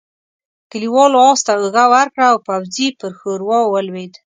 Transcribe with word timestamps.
کليوالو 0.71 1.17
آس 1.29 1.39
ته 1.45 1.51
اوږه 1.57 1.85
ورکړه 1.93 2.25
او 2.31 2.37
پوځي 2.47 2.87
پر 2.99 3.11
ښوروا 3.19 3.59
ولوېد. 3.67 4.13